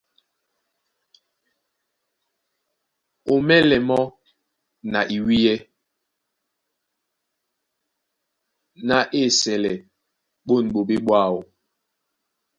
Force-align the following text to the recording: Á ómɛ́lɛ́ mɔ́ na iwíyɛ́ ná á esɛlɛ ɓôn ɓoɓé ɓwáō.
Á 3.27 3.29
ómɛ́lɛ́ 3.33 3.79
mɔ́ 3.87 4.03
na 4.91 4.99
iwíyɛ́ 5.15 5.57
ná 8.87 8.97
á 9.05 9.11
esɛlɛ 9.27 9.71
ɓôn 10.45 10.63
ɓoɓé 10.73 10.95
ɓwáō. 11.05 11.37